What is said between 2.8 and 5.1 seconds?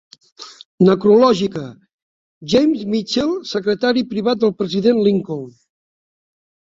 Mitchell, Secretari Privat del President